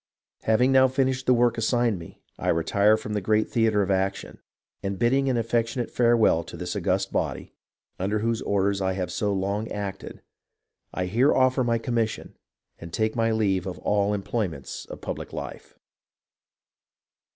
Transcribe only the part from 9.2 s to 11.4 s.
long acted, I here